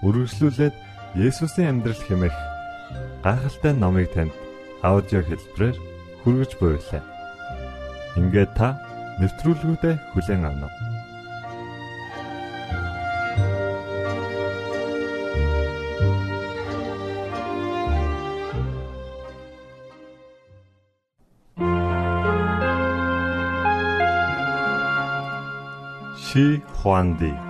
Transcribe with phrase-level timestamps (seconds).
[0.00, 0.74] Үргэлжлүүлээд
[1.20, 2.36] Есүсийн амьдрал хэмээх
[3.20, 4.32] гайхалтай номыг танд
[4.80, 5.76] аудио хэлбэрээр
[6.24, 7.04] хүргэж буйлаа.
[8.16, 8.80] Ингээд та
[9.20, 10.88] нэвтрүүлгүүдэд хүлээн авна уу?
[26.30, 27.49] Ши Хуанди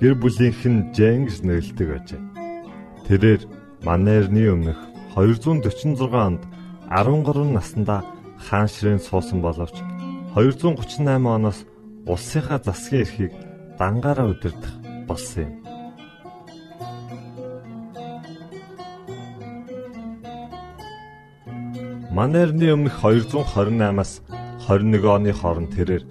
[0.00, 2.22] гэр бүлийнх нь гэж нэрлэдэг ажээ.
[3.08, 3.42] Тэрээр
[3.86, 4.80] Манерны өмнөх
[5.14, 6.42] 246 онд
[6.90, 8.04] 13 наснда
[8.36, 9.76] хаан ширээн суусан боловч
[10.34, 11.64] 238 оноос
[12.04, 13.32] улсынхаа засгийн эрхийг
[13.78, 14.74] дангаараа удирдах
[15.08, 15.54] болсон юм.
[22.16, 24.12] Манерны өмнөх 228-аас
[24.68, 26.04] 21 оны хооронд тэрээр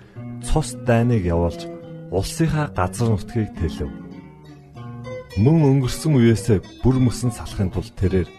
[0.46, 1.75] цус дайныг явуулж
[2.16, 3.92] улсынхаа газар нутгийг тэлв.
[5.36, 8.30] Мөн өнгөрсөн үеэсээ бүр мөсөн салахын тулд тэрээр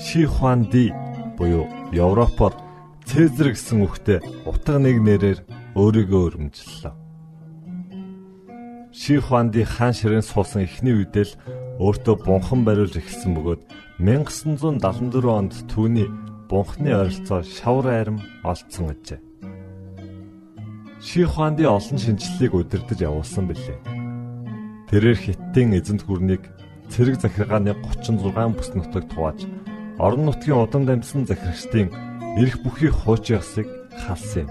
[0.00, 0.88] Ши Хуан Ди
[1.36, 2.56] буюу Европоор
[3.04, 5.38] Цезар гэсэн үгтэй утга нэг нэрээр
[5.76, 6.94] өөрийгөө өрөмжлөлөө.
[8.96, 11.36] Ши Хуан Ди хаан ширээн суусан эхний үедээ л
[11.84, 13.62] өөртөө бунхан бариулж эхэлсэн бөгөөд
[14.00, 16.08] 1974 онд түүний
[16.48, 19.25] бунхны ойролцоо шавар айрам олдсон ажээ.
[21.06, 23.78] Ши Хуанди олон шинжлэлийг удирдах явуулсан билээ.
[24.90, 26.42] Тэрээр хиттийн эзэнт гүрнийг
[26.90, 28.26] цэрэг захиргааны 36
[28.58, 29.46] бүс нутагт хувааж
[30.02, 31.94] орон нутгийн удан дамжсан захирагчдын
[32.42, 33.70] эрх бүхий хууч ясыг
[34.02, 34.50] халсан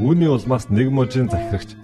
[0.00, 1.76] Үүний улмаас нэг мужийн захирагч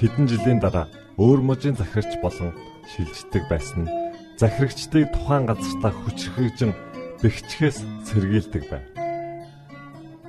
[0.00, 0.88] хэдэн жилийн дараа
[1.20, 2.56] өөр мужийн захирагч болон
[2.88, 3.92] шилждэг байсан нь
[4.40, 6.72] захирагчдыг тухайн газартаа хүчрхэгжин
[7.20, 8.99] бэхжихээс сэргийлдэг байв.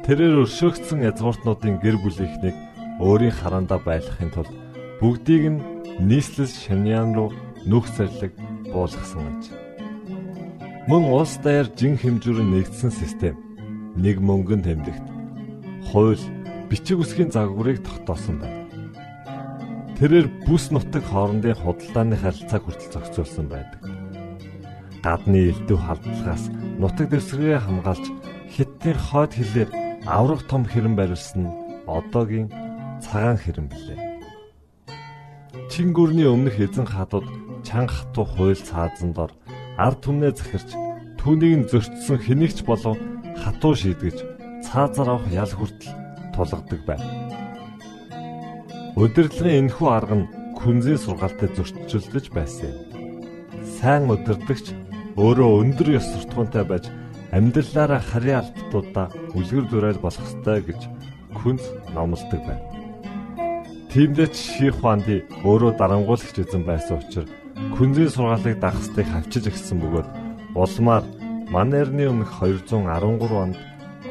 [0.02, 2.58] Тэрээр өршөөгдсөн язгууртнуудын гэр бүлийнхнийг
[3.06, 4.50] өөрийн хараандаа байлгахын тулд
[4.98, 5.62] бүгдийг нь
[6.02, 7.30] нийслэл шаняан руу
[7.70, 8.34] нүх зарлиг
[8.74, 9.44] буулгасан аж.
[10.90, 13.38] Мөн улс даяар жин хэмжүүрэн нэгдсэн систем
[13.94, 15.06] нэг мөнгөн тэмдэгт
[15.94, 16.26] хууль
[16.66, 18.66] бичиг үсгийн загварыг тогтоосон байна.
[20.02, 23.86] Тэрээр бүс нутаг хоорондын худалдааны харилцааг хүртэл зохицуулсан байдаг.
[25.06, 26.50] Гадны элдв халдлагаас
[26.82, 28.06] нутаг дэвсгэрээ хамгаалж
[28.50, 31.56] хиттийн хойд хилээр аврах том хэрэм барилсан нь
[31.86, 32.50] одоогийн
[33.04, 34.00] цагаан хэрэм билээ.
[35.70, 37.28] Чингүрний өмнөх эзэн хатууд
[37.62, 39.32] чанга хатуу хуйл цаазан дор
[39.78, 40.70] ард түмнээ захирч
[41.22, 42.98] түүнийг зөрчсөн хэнийгч болов
[43.38, 44.18] хатуу шийдгэж
[44.66, 45.94] цаазаар авах ял хүртэл
[46.34, 47.04] тулгадаг байв.
[48.98, 52.78] Удирдлагын энэхүү арга нь күнзийн сургаалтай зөрчилдөж байсан юм.
[53.78, 54.74] Сайн удирдагч
[55.16, 56.86] өөрөө өндөр ёс суртахуунтай байж
[57.32, 60.82] амьдралаараа харийн албатуудаа үлгэр дурайл болох ёстой гэж
[61.40, 61.64] күнз
[61.96, 62.68] номлодог байна.
[63.92, 67.32] Тиймдээ Ши Хуанди өөрөө дарангуулагч эзэн байсан учраас
[67.76, 70.08] күнзийн сургаалыг дагахстыг хавчиж өгсөн бөгөөд
[70.56, 71.04] улмаар
[71.52, 72.88] Манерны өмнөх 213
[73.44, 73.60] онд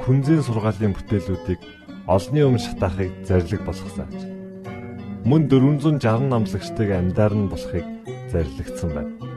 [0.05, 1.61] күнзийн сургаалын бүтээлүүдийг
[2.05, 4.09] олонний өмнө шатаахыг зарлиг болгосон.
[5.25, 7.87] Мөн 460 намлагчдыг амьдаар нь болохыг
[8.33, 9.30] зарлигдсан байна.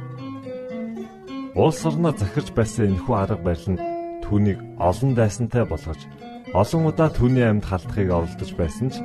[1.56, 3.84] Улс орноо захирч байсан энэхүү арга барил нь
[4.26, 6.02] түүнийг олон дайсантай болгож
[6.58, 8.98] олон удаа түүний амьд халтахыг оролдож байсан ч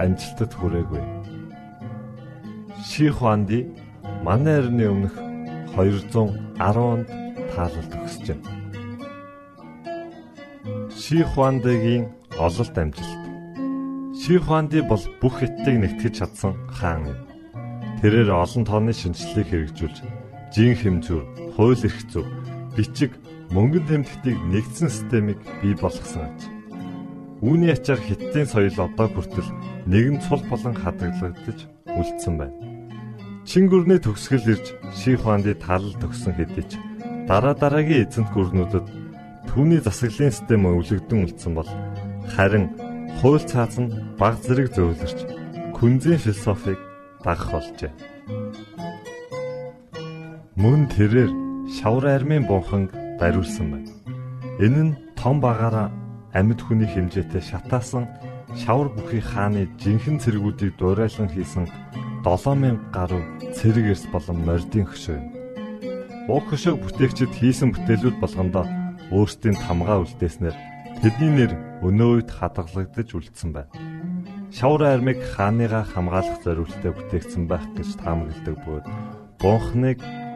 [0.00, 1.02] амжилтад хүрээгүй.
[2.88, 3.68] Ши Хуанди
[4.24, 5.12] манай эртний өмнөх
[5.76, 7.08] 210-нд
[7.52, 8.48] таалалд өгсөж байна.
[10.96, 12.08] Ши Хуандигийн
[12.40, 13.22] ололт амжилт.
[14.16, 17.20] Ши Хуанди бол бүх хиттийг нэгтгэж чадсан хаан юм.
[18.00, 19.96] Тэрээр олон тооны шинжилгээг хэрэгжүүлж,
[20.50, 22.26] жин хэмжүүр, хууль эрх зүйн,
[22.74, 23.14] бичиг,
[23.54, 26.40] мөнгөн тэмдэгтийг нэгдсэн системийг бий болгосон аж.
[27.42, 29.50] Үүний ачаар хиттийн соёл одоо хүртэл
[29.86, 32.58] нэгэн цул болон хадгалагдаж үлдсэн байна.
[33.46, 36.76] Чин гүрний төгсгөл ирж Ши Хуанди талал төгсөн хэдий ч
[37.30, 38.86] дараа дараагийн эзэнт гүрнүүдэд
[39.50, 41.70] түүний засаглалын систем өвлөгдөн үлдсэн бол
[42.34, 42.70] харин
[43.18, 45.18] хууль цааз нь баг зэрэг зөөлөрч
[45.74, 46.78] күнзийн философиг
[47.24, 47.92] дагах болжээ.
[50.60, 51.32] Мөн тэрээр
[51.72, 53.92] шавар армийн бунханг бариулсан байна.
[54.60, 55.88] Энэ нь том багаараа
[56.36, 58.04] амьд хүний хэмжээтэй шатаасан
[58.60, 61.64] шавар бүхий хааны жинхэнэ цэргүүдийг дуурайлан хийсэн
[62.28, 63.24] 7000 гаруй
[63.56, 65.26] цэрэг эрс болон мордын хөшөө юм.
[66.28, 68.68] Уг хөшөөг бүтээгчид хийсэн бүтээлүүд болгондоо
[69.16, 70.56] өөрсдийн тамгаа үлдээснээр
[71.00, 71.52] тэдний нэр
[71.88, 73.72] өнөө үед хадгалагдаж үлдсэн байна
[74.52, 78.86] шавар армиг хааныгаа хамгаалах зорилттой бүтээгдсэн байх гэж таамагладаг бөгөөд
[79.40, 79.98] бунхныг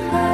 [0.00, 0.33] 海。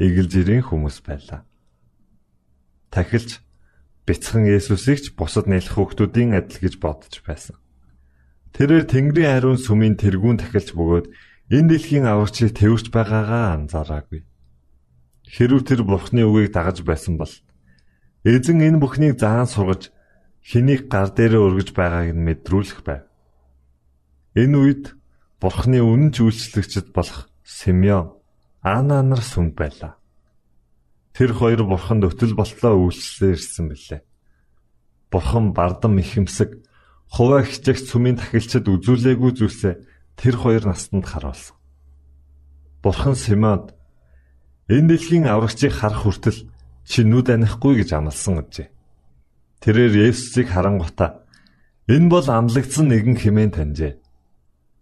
[0.00, 1.44] эгэл жирийн хүмүүс байлаа.
[2.92, 3.40] Тахилч
[4.06, 7.56] бяцхан Есүсийг ч бусад нэлэх хүүхдүүдийн адил гэж бодож байсан.
[8.52, 11.06] Тэрээр Тэнгэрийн хариун сүмийн тэргүүн тахилч бөгөөд
[11.52, 14.24] энэ дэлхийн аврагчийг тэрвэрч байгаагаа анзаараагүй.
[15.28, 17.32] Хэрв тэр Бурхны үгийг дагаж байсан бол
[18.28, 19.88] эзэн энэ бүхнийг заан сургаж
[20.44, 23.08] хэнийг гар дээрээ өргөж байгааг нь мэдрүүлэх байв.
[24.36, 24.84] Энэ үед
[25.40, 28.21] Бурхны үнэн ч үйлчлэгчд болох Симеон
[28.62, 29.98] Ана нар сүмд байлаа.
[31.12, 34.00] Тэр хоёр Бурханд өтөл болтлоо үйлчлэлээр ирсэн билээ.
[35.10, 36.62] Бурхан бардам ихэмсэг
[37.10, 39.74] хуваа хичээх сүмийн тахилчид үзүүлээгүй зүйлсээ
[40.14, 41.58] тэр хоёр настанд харуулсан.
[42.86, 43.74] Бурхан Симеонд
[44.70, 46.46] энэ дэлхийн аврагчийг харах хүртэл
[46.86, 48.68] чи нүд анихгүй гэж амласан гэжээ.
[49.58, 51.26] Тэрээр Есүсийг харангуйта
[51.90, 53.92] энэ бол амлагдсан нэгэн хэмээн таньжээ.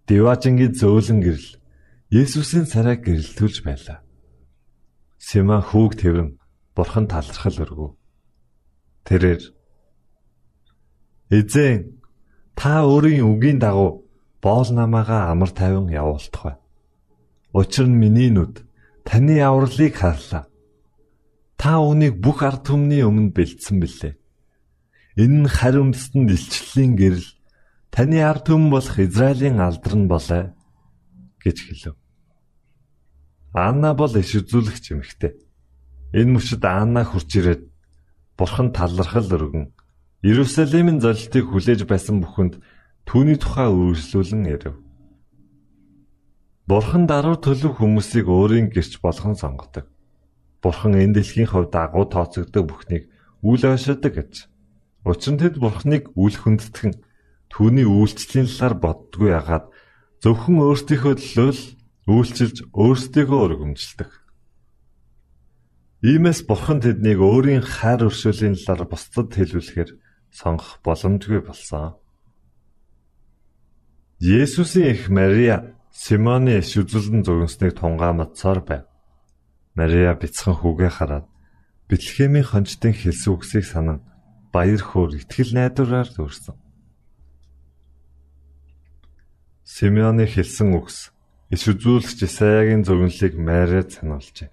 [0.07, 1.60] Диважингийн зөөлөн гэрэл
[2.11, 4.03] Есүсийн царайг гэрэлтүүлж байлаа.
[5.15, 6.43] Сима хүүг тэрэн
[6.75, 7.95] бурхан талархал өргөв.
[9.07, 9.43] Тэрээр
[11.31, 12.03] Эзэн
[12.59, 14.11] та өөрийн үгийн дагуу
[14.43, 16.57] боол намаагаа амар тайван явуултах бай.
[17.55, 18.67] Учир нь миний нүд
[19.07, 20.51] таны авралыг харлаа.
[21.55, 24.19] Та үүнийг бүх ард түмний өмнө бэлдсэн билээ.
[25.15, 27.29] Энэ нь харь өмсдөнд илчлэлийн гэрэл
[27.95, 30.43] таны ард түмэн болох Израилийн алдар нь болоо
[31.39, 32.00] гэж хэлв.
[33.55, 35.33] Анна бол иш үзүүлэгч эмэгтэй.
[36.15, 37.63] Энэ мөчөд Анна хурж ирээд
[38.39, 39.75] бурхан талархал өргөн
[40.23, 42.61] Иерусалимын золилтыг хүлээж байсан бүхэнд
[43.11, 44.77] Түүний тухай үргэлжлүүлэн ирэв.
[46.71, 49.91] Бурхан даруй төлөв хүмүүсийг өөрийн гэрч болгон сонгодог.
[50.63, 53.11] Бурхан энэ дэлхийн хувьд агуу тооцогддог бүхнийг
[53.43, 54.47] үл ойшоодог гэж.
[55.03, 57.03] Учир нь тэд Бурханыг үл хүндэтгэн
[57.51, 59.67] түүний үйлчлэлийн талаар боддгүй ягаад
[60.23, 61.51] зөвхөн өөрсдийнхөө төлөө
[62.09, 64.11] үйлчилж өөрсдийгөө өргөмжилдэг.
[66.01, 69.91] Иймээс Бурхан тэднийг өөрийн хайр өршөөлийн талаар бусдад хэлүүлэхээр
[70.33, 72.01] сонгох боломжгүй болсон.
[74.21, 78.85] Есүсийн эх Мария Симоны иш үзүүлэн зөгнснийг тунгаамдсаар байв.
[79.77, 81.27] Мария бяцхан хүүгээ хараад
[81.91, 83.99] Бэтлехемийн хончтын хэлсэн үгсийг санан
[84.55, 86.55] баяр хөөр итгэл найдвараар дүүрсэн.
[89.67, 91.11] Симеоны хэлсэн үгс
[91.51, 94.51] иш үзүүлэгч Исаягийн зөгнөлийг Мариад сануулжээ.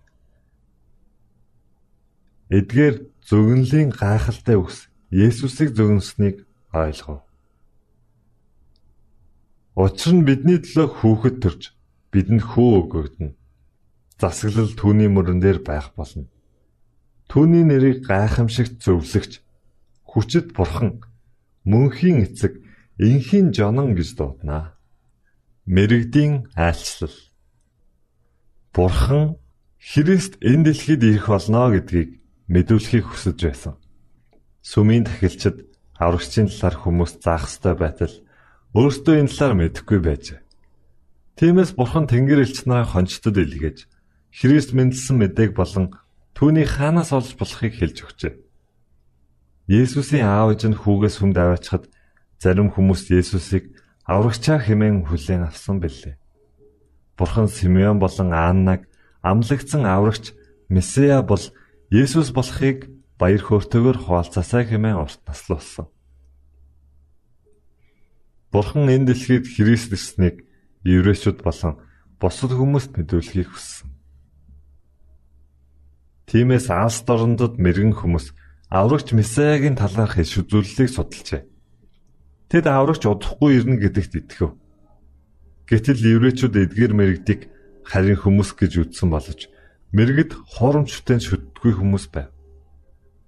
[2.58, 2.96] Эдгээр
[3.30, 7.22] зөгнөлийн гайхалтай үгс Есүсийг зөгнөснийг ойлгов.
[9.78, 11.62] Учир нь бидний төлөө хүүхэд төрж
[12.10, 13.38] бидэнд хөө өгөгдөнө.
[14.18, 16.26] Засаглал түүний мөрөн дээр байх болно.
[17.30, 19.44] Түүний нэрийг гайхамшигт зөвлөгч
[20.08, 21.04] хүчит бурхан
[21.68, 22.58] мөнхийн эцэг
[22.98, 24.77] инхийн жонон гэж дуудана.
[25.68, 27.12] Мэргэдийн айлчлал.
[28.72, 29.36] Бурхан
[29.76, 33.76] Христ энэ дэлхийд ирэх болно гэдгийг мэдүүлэхийг хүсэж байсан.
[34.64, 35.68] Сүмийн тахилчид
[36.00, 38.16] аврагчийн талаар хүмүүс заах ёстой байтал
[38.80, 40.40] өөртөө энэ талаар мэдэхгүй байжээ.
[41.36, 43.92] Тиймээс бурхан Тэнгэр элч нараа хончтод илгээж
[44.32, 46.00] Христ мэндэлсэн мэдээг болон
[46.32, 48.34] түүний хаанаас олж болохыг хэлж өгчээ.
[49.68, 51.92] Есүсийн аав ээж нь хүүгээс хүнд аваачхад
[52.40, 53.77] зарим хүмүүс Есүсийг
[54.08, 56.16] аврагчаа хэмээн хүлээн авсан билээ.
[57.20, 58.88] Бурхан Симеон болон Аннаг
[59.22, 60.32] амлагдсан аврагч
[60.72, 61.44] Месиа бол
[61.92, 62.88] Есүс болохыг
[63.20, 65.92] баяр хөөртэйгээр хуваалцаасаа хэмээн урт наслуулсан.
[68.52, 70.48] Бурхан энэ дэлхийд Христ ирснийг
[70.88, 71.84] еврейчүүд болон
[72.20, 73.92] бусад хүмүүст мэдүүлэхийг хүссэн.
[76.32, 78.32] Тиймээс Алс дорндод мэрэгэн хүмүүс
[78.72, 81.57] аврагч Месаягийн талаарх иш үзүүлэлтийг судалжээ.
[82.48, 84.56] Тэд аврагч удахгүй ирнэ гэдэгт итгэв.
[85.68, 87.42] Гэтэл еврейчүүд эдгээр мэрэгдийг
[87.84, 89.52] харин хүмүүс гэж үзсэн боловч
[89.92, 92.32] мэрэгд хоромчтой шүтдэггүй хүмүүс байв.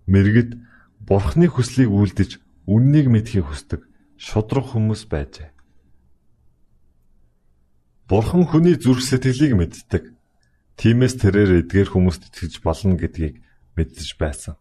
[0.08, 0.56] Мэрэгд
[1.04, 3.84] бурхны хүслийг үлдэж үннийг мэдхийг хүсдэг
[4.16, 5.52] шудраг хүмүүс байжээ.
[8.10, 10.04] Бурхан хүний зүрх сэтгэлийг мэддэг.
[10.76, 13.38] Тиймээс тэрээр эдгээр хүмүүст итгэж болно гэдгийг
[13.78, 14.56] мэдэж байсан.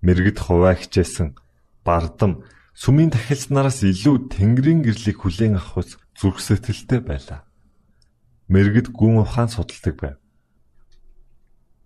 [0.00, 1.36] Мэргэд хуваа хичээсэн
[1.84, 5.86] бардам сүмийн тахилч нараас илүү тэнгэрийн гэрлийг хүлээн авах
[6.16, 7.44] зүрх сэтгэлтэй байлаа.
[8.48, 10.18] Мэргэд гүн ухаан судалдаг байв.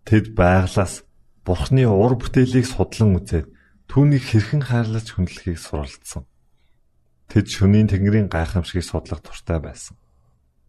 [0.06, 1.02] Тэд байглаас
[1.46, 3.46] Бурхны ур бүтээлийг судлан үзээд
[3.86, 6.26] түүнийг хэрхэн хайрлаж хүндлэхийг суралцсан.
[7.30, 9.94] Тэд шөнийн тэнгэрийн гайхамшигыг судлах туртай байсан.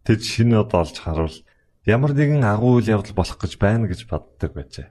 [0.06, 1.36] Тэд шинэ од олж харуул
[1.82, 4.88] ямар нэгэн агуу үйл явдал болох гэж байна гэж боддог байжээ.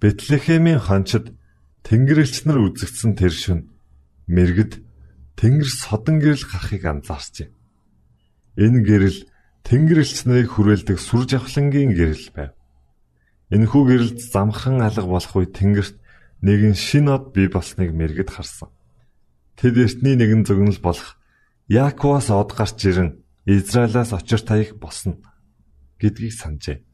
[0.00, 1.32] Бэтлехемийн хончид
[1.86, 3.68] тэнгэрлэгч нар үзэгдсэн тэр шөнө
[4.28, 4.72] мэрэгд
[5.38, 7.48] тэнгэр содон гэрэл гарахыг анзаарчээ.
[8.58, 9.18] Энэ гэрэл
[9.64, 12.52] тэнгэрлэгч нарыг хүрээлдэг сүр жавхлангийн гэрэл байв.
[13.54, 15.96] Энэхүү гэрэлд замхан алга болох үе тэнгэрт
[16.44, 18.68] нэгэн шин од бий болсныг мэрэгд харсан.
[19.56, 21.16] Тэд эртний нэгэн зөгнөл болох
[21.68, 25.16] Яаковаас од гарч ирэн Израилаас очир таях босно
[26.00, 26.84] гэдгийг санджээ.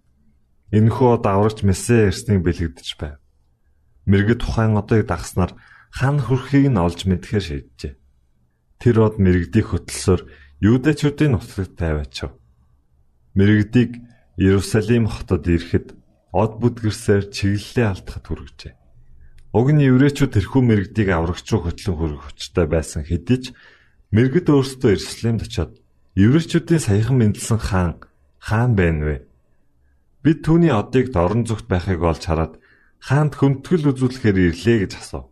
[0.71, 3.19] Энэхүү од аврагч Месэ ирснийг бэлэгдэж байв.
[4.05, 5.53] Мэргэд тухайн одыг дагснаар
[5.95, 7.95] хан хүрхийг нь олж мэдхээр шийджээ.
[8.81, 10.23] Тэр од мэрэгдийг хөтлсөөр
[10.65, 12.33] Юудэчүүдийн нутагт тавиачав.
[13.37, 14.01] Мэрэгдийг
[14.37, 15.95] Иерусалим хотод ирэхэд
[16.35, 18.75] од бүдгэрсээр чиглэлээ алдахад хүргэжээ.
[19.55, 23.45] Уг нь еврейчүүд тэрхүү мэрэгдийг аврагч руу хөтлөн хөрөх хүчтэй байсан хэдий ч
[24.11, 25.73] мэрэгд өөрсдөө Иерусалимд очиод
[26.19, 27.93] еврейчүүдийн саяхан мэндэлсэн хаан
[28.43, 29.17] хаан байна вэ?
[30.27, 32.59] Бид түүний одыг дорн зүгт байхыг олж хараад
[33.05, 35.29] хаанд хүндэтгэл үзүүлэхээр ирлээ гэж асуув.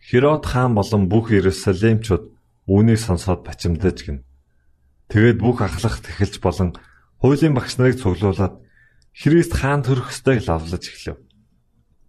[0.00, 2.24] Херод хаан болон бүх Иерусалимчууд
[2.72, 4.24] үүнийг сонсоод бачимдаж гин.
[5.12, 6.72] Тэгээд бүх ахлах тэхэлж болон
[7.20, 8.64] хуулийн багш нарыг цуглуулад
[9.12, 11.20] Христ хаан төрөх ёстойг лавлаж эхлэв.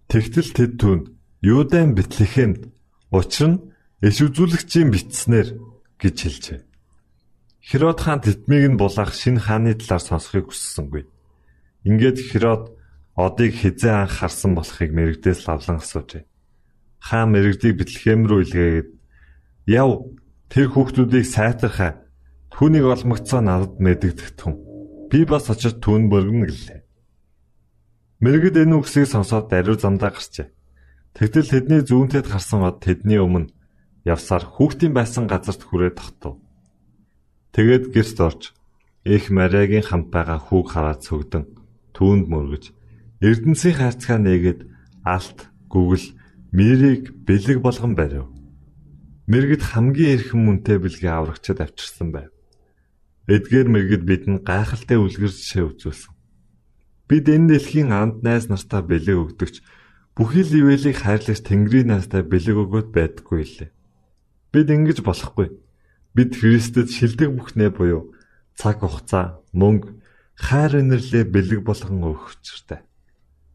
[0.08, 1.06] Тэгтэл тэд түүнд
[1.44, 2.72] Юудан Бэтлехемд
[3.12, 3.64] учир нь
[4.00, 5.48] иш үзүүлэгчийн битснэр
[6.00, 6.60] гэж хэлжээ.
[7.60, 11.04] Херод хаан тэтмийг нь булаах шинэ хааны талаар сонсохыг хүссэнгүй.
[11.84, 12.77] Ингээд Херод
[13.18, 16.24] одыг хизээ анх харсан болохыг мэрэгдээс лавлан асуужээ.
[17.02, 18.90] Хаан мэрэгдийг Бэтлехэм рүү илгээгээд
[19.74, 19.90] "Яв,
[20.54, 22.06] тэр хүүхдүүдийг сайтархаа.
[22.54, 24.54] Түүнийг олмогцоо надад мэдэгдэх түн.
[25.10, 26.80] Би бас очиж түүн бөргөнө гэлээ."
[28.22, 30.54] Мэрэгд энэ үгсийг сонсоод даруй замдаа гарчээ.
[31.18, 33.50] Тэгтэл тэдний зүүнтэд гарсан од тэдний өмнө
[34.06, 36.38] явсаар хүүхдийн байсан газарт хүрээд тогтов.
[37.54, 38.42] Тэгээд гэрт орж
[39.06, 41.44] их Мариагийн хамт байгаа хүүг хараад цөгдөн
[41.98, 42.77] түүнд мөргөж
[43.18, 44.62] Эрдэнсийн хайрцгаа нээгээд
[45.02, 46.14] алт гүгэл
[46.54, 48.30] мэрийг бэлэг болгон барив.
[49.26, 52.30] Мэргэд хамгийн эрхэм мөнтэй бэлгээ аврагчад авчирсан байв.
[53.26, 56.14] Эдгээр мэргэд бидэнд гайхалтай үлгэр жишээ үзүүлсэн.
[57.10, 59.66] Бид энэ дэлхийн анд найз нартаа бэлэг өгдөгч
[60.16, 63.70] бүхий л ивэлийг хайрлаж Тэнгэрийн наастай бэлэг өгөөд байдаггүй лээ.
[64.54, 65.58] Бид ингэж болохгүй.
[66.16, 68.16] Бид Христэд шилдэг бүхнээ буюу
[68.56, 69.94] цаг хугацаа, мөнгө,
[70.34, 72.87] хайр инэрлээ бэлэг болгон өгөх учиртай.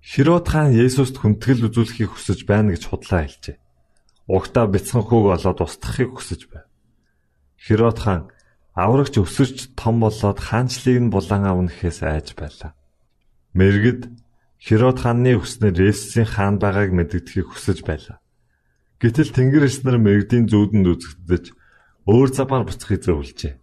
[0.03, 3.57] Херод хаан Есүст хүндэтгэл үзүүлэхийг хүсэж байна гэж худлаа хэлжээ.
[4.27, 6.67] Угтаа бяцхан хүүг олоод устгахыг хүсэж байв.
[7.55, 8.23] Херод хаан
[8.75, 12.75] аврагч өсөж том болоод хаанчлыг нь булан авнахээс айж байлаа.
[13.55, 14.11] Мэргэд
[14.59, 18.19] Херод хааны хүснээр Есүсийн хаан байгааг мэддэхийг хүсэж байлаа.
[18.99, 21.45] Гэтэл Тэнгэр эс нар мэрэгдийн зүүдэнд үзэгдэж
[22.11, 23.55] өөр замаар буцахыг зөвлөжээ.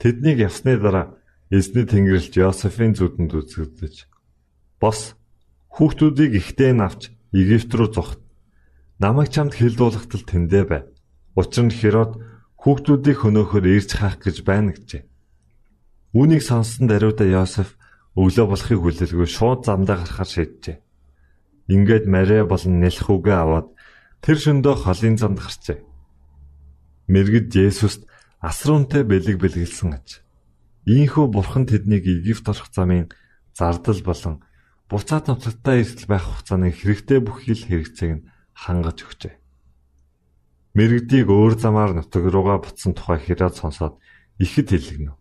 [0.00, 1.16] Тэднийг явсны дараа
[1.52, 3.94] эзний Тэнгэрлэгч Йосефийн зүүдэнд үзэгдэж
[4.80, 5.16] бос
[5.76, 8.20] хүүхдүүдийг ихтэй нь авч Египт рүү зогт.
[8.96, 10.82] Намайг чамд хилдуулахтал тэндэ бай.
[11.36, 12.16] Учир нь Херод
[12.56, 15.04] хүүхдүүдийг хөнөөхөр ирж хаах гэж байна гэжээ.
[16.16, 17.76] Үүнийг сонссон даруйда Йосеф
[18.16, 20.80] өглөө болохыг хүлээлгүй шууд замдаа гарахаар шийджээ.
[21.68, 23.68] Ингээд Мария болон Нэлхүүгээ аваад
[24.24, 25.84] тэр шөндөө холын замд гарчээ.
[27.12, 28.08] Мэргэд Есүст
[28.40, 30.24] асруунтай бэлэг бэлгэлсэн аж.
[30.88, 33.12] Ийхүү бурхан тэднийг Египт орох замын
[33.52, 34.45] зардал болон
[34.90, 39.34] буцаад нутагтаа эрсдэл байх хугацааны хэрэгтэй бүхий л хэрэгцээг нь хангаж өгчээ.
[40.76, 43.98] Мэргэдийг өөр замаар нутаг руугаа буцсан тухай хэрэг сонсоод
[44.38, 45.12] ихэд хэлгэнэ.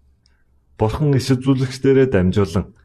[0.78, 2.76] Бурхан иш үзүүлэгчдэрээ дамжуулан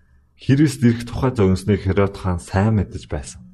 [0.40, 3.44] Христ ирэх тухай зогсныг Херод хаан сайн мэдэж байсан.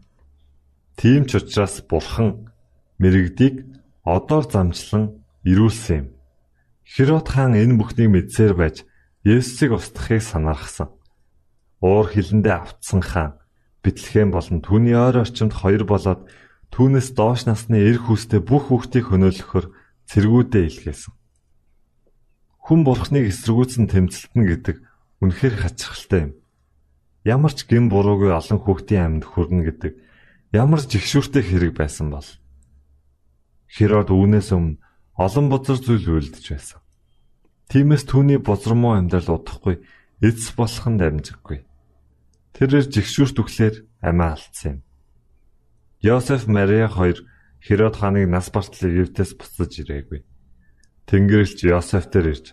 [0.95, 2.55] Тийм ч учраас Бурхан
[3.03, 3.67] мэрэгдийг
[4.07, 6.09] одоор замчлан ирүүлсэн юм.
[6.87, 8.87] Херод хаан энэ бүхнийг мэдсээр байж
[9.27, 10.95] Есүсийг устгахыг санаархсан.
[11.87, 13.33] Уур хилэндээ автсан хаан
[13.87, 16.27] Бэтлехэм болон түүний ойр орчимд хоёр болоод
[16.75, 19.67] түүнээс доош насны эр хүүстэй бүх хүүхдийг хөнөөлөхөөр
[20.11, 21.15] цэргүүдээ илгээсэн.
[22.67, 24.77] Хүн бурхныг эсэргүүцэн тэмцэлтэн гэдэг
[25.23, 26.33] үнэхээр хачирхалтай юм
[27.27, 29.93] ямар ч гин буруугүй олон хүүхдийн амьд хүрнэ гэдэг
[30.55, 32.27] ямар жигшүүртэй хэрэг байсан бол
[33.67, 34.79] Херод үүнээс өмнө
[35.19, 36.79] олон бузар зүйл үлдэж байсан.
[37.67, 39.83] Тиймээс түүний бузармуу амьдрал удахгүй
[40.23, 41.66] эцс болох нь дамжиггүй.
[42.57, 44.87] Тэрээр жигшүүрт өглөөр амиа алдсан юм.
[46.01, 47.21] Йосеф Мария хоёр
[47.61, 50.25] Херод хааныг нас бартал Египтээс буцаж ирээгүй.
[51.05, 52.47] Тэнгэрлэгч Йосеф дээр ирж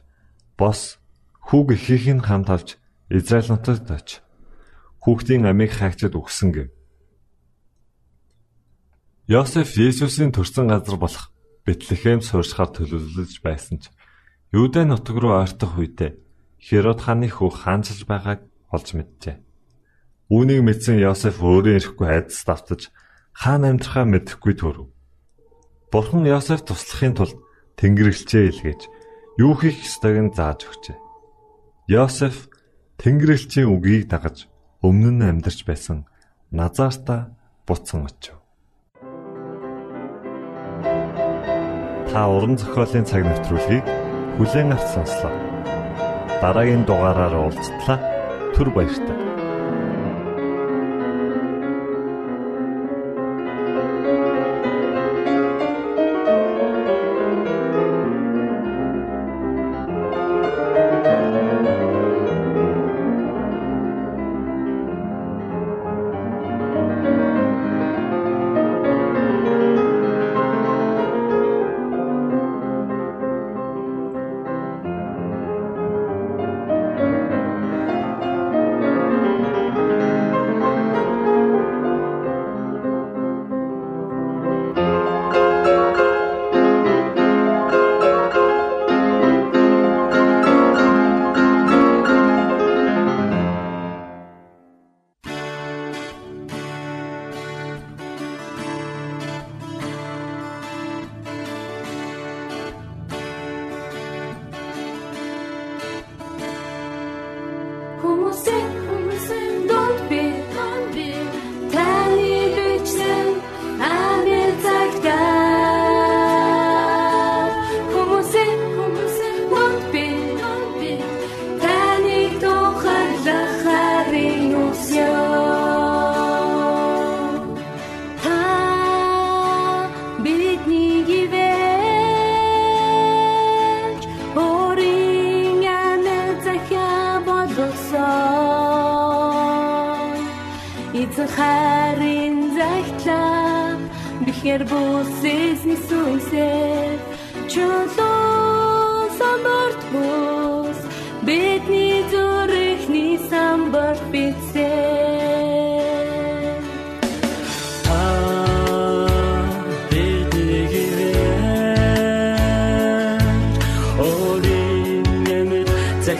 [0.59, 0.99] бос
[1.47, 2.75] хүүг ихийг нь хамт авч
[3.07, 4.23] Израиль нутагт очив
[5.03, 6.67] хүүхдийн амийг хаагчид өгсөн гэв.
[9.27, 11.31] Йосеф Есүсийн төрсэн газар болох
[11.63, 13.87] Бэтлехэм суурьшихаар төлөвлөж байсан ч
[14.51, 16.19] Юудэ нутаг руу ойртох үедээ
[16.59, 19.52] Херод хааны хүү хаанчилж байгааг олж мэджээ.
[20.31, 22.81] Үүнийг мэдсэн Йосеф өөрөө ирэхгүй айдас давтаж
[23.35, 24.87] хаан амьдрахаа мэдэхгүй төрөв.
[25.91, 27.37] Бурхан Йосеф туслахын тулд
[27.75, 28.81] Тэнгэрлэгчээ илгээж
[29.41, 30.97] юу хийх ёстойг нь зааж өгчээ.
[31.91, 32.47] Йосеф
[33.01, 34.47] Тэнгэрлэгчийн үгийг дагаж
[34.79, 36.07] өмнө нь амьдарч байсан
[36.53, 37.35] Назарта
[37.67, 38.37] буцсан очив.
[42.13, 43.83] Та уран зохиолын цаг навтруулыг
[44.37, 45.33] бүлээн авч сонслоо.
[46.41, 47.97] Дараагийн дугаараар уулзтлаа.
[48.53, 49.22] Түр баярлалаа.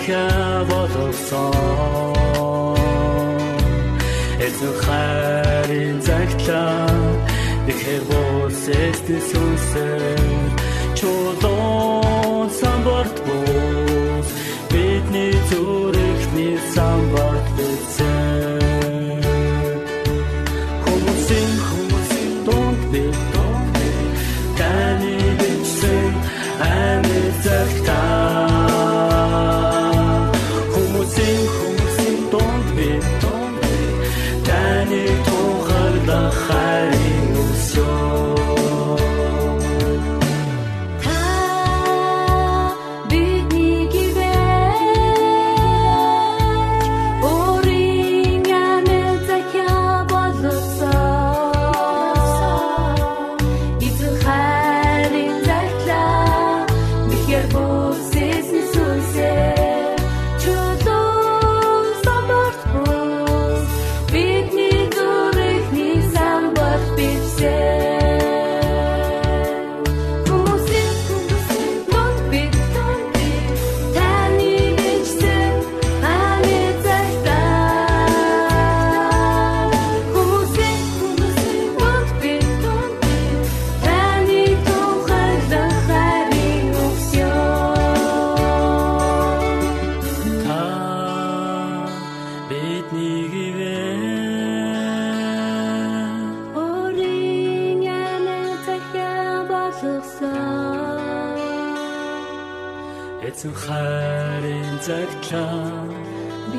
[0.04, 2.76] Захаа болсон
[4.46, 6.90] эзэн хайрын загтлаа
[7.66, 10.52] Тэгэхээр босэстэй сүнсээр
[11.00, 14.28] чулуун самбарт бус
[14.72, 17.33] бидний зүрхний самбарт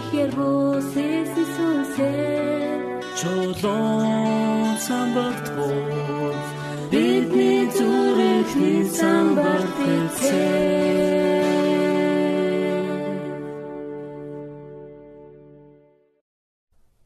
[0.04, 2.76] Бихэр бүсэс сүнсээ
[3.16, 6.48] чулуун самбарт бус.
[6.92, 11.24] Бидний зүрхний самбарт эцээ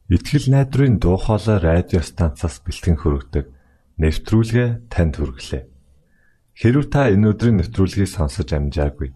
[0.09, 3.45] Итгэл найдрын дуу хоолой радио станцаас бэлтгэн хөрөгдөг
[3.95, 5.63] нэвтрүүлгээ танд хүргэлээ.
[6.51, 9.15] Хэрв та энэ өдрийн нэвтрүүлгийг сонсож амжаагүй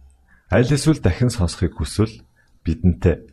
[0.54, 2.24] аль эсвэл дахин сонсохыг хүсвэл
[2.64, 3.33] бидэнтэй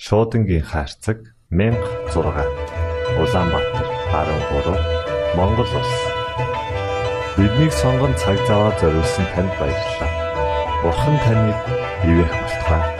[0.00, 1.20] Шуудангийн хаяг
[1.52, 2.48] 16
[3.20, 5.94] Улаанбаатар 13 Монгол улс
[7.36, 10.10] Биднийг сонгон цаг зав аваад зориулсан танд баярлалаа.
[10.82, 11.58] Бурхан таныг
[12.02, 12.99] бивээх болтугай